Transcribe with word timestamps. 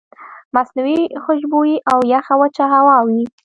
مصنوعي 0.55 1.01
خوشبويئ 1.23 1.77
او 1.91 1.99
يخه 2.13 2.33
وچه 2.41 2.65
هوا 2.73 2.97
وي 3.07 3.23